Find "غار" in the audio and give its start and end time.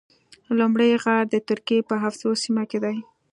1.03-1.23